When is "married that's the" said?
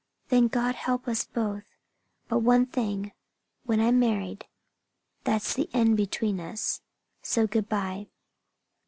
3.99-5.69